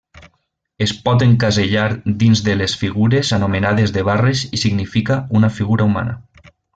Es 0.85 0.93
pot 1.07 1.25
encasellar 1.25 1.83
dins 2.23 2.41
de 2.49 2.55
les 2.63 2.75
figures 2.85 3.33
anomenades 3.39 3.93
de 3.99 4.05
barres 4.11 4.43
i 4.59 4.65
significa 4.65 5.19
una 5.41 5.51
figura 5.59 5.87
humana. 5.91 6.17